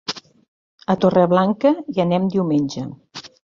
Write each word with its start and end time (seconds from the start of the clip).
A 0.93 0.95
Torreblanca 1.05 1.75
hi 1.95 2.03
anem 2.07 2.27
diumenge. 2.39 2.89